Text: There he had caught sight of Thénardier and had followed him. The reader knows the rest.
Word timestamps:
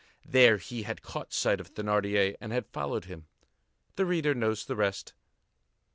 There 0.25 0.57
he 0.57 0.81
had 0.81 1.03
caught 1.03 1.31
sight 1.31 1.59
of 1.59 1.75
Thénardier 1.75 2.35
and 2.41 2.51
had 2.51 2.65
followed 2.65 3.05
him. 3.05 3.27
The 3.97 4.05
reader 4.07 4.33
knows 4.33 4.65
the 4.65 4.75
rest. 4.75 5.13